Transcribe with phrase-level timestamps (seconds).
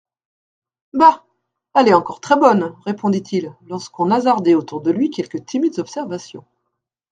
[0.93, 1.27] Bah!
[1.75, 6.43] elle est encore très-bonne, répondait-il, lorsqu'on hasardait autour de lui quelques timides observations.